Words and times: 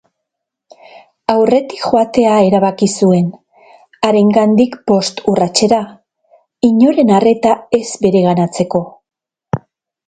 Aurretik 1.33 1.83
joatea 1.89 2.31
erabaki 2.45 2.89
zuen, 3.01 3.27
harengandik 4.09 4.75
bost 4.93 5.23
urratsera, 5.35 5.83
inoren 6.73 7.17
arreta 7.21 7.57
ez 7.83 7.87
bereganatzeko. 8.09 8.85